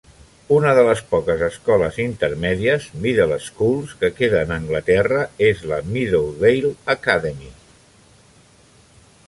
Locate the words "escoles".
1.47-1.99